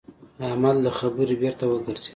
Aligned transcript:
احمد 0.47 0.75
له 0.85 0.91
خبرې 0.99 1.35
بېرته 1.41 1.63
وګرځېد. 1.67 2.09